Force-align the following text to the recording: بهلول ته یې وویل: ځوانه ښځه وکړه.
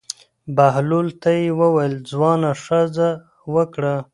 بهلول 0.55 1.07
ته 1.21 1.29
یې 1.39 1.47
وویل: 1.59 1.93
ځوانه 2.11 2.51
ښځه 2.63 3.09
وکړه. 3.53 3.95